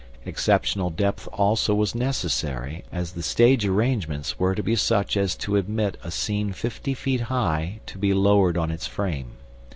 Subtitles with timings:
[0.25, 5.55] Exceptional depth also was necessary, as the stage arrangements were to be such as to
[5.57, 9.33] admit a scene fifty feet high to be lowered on its frame.